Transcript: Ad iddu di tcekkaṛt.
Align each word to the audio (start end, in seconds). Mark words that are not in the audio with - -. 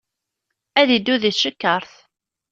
Ad 0.79 0.89
iddu 0.97 1.15
di 1.21 1.31
tcekkaṛt. 1.33 1.93